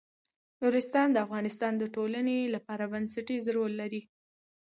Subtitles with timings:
[0.61, 4.01] نورستان د افغانستان د ټولنې لپاره بنسټيز رول لري.